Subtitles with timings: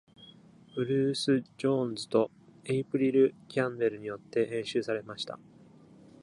[0.75, 2.31] ブルース・ジョーンズと
[2.65, 5.37] エイプリル・キャンベルによって編集されました。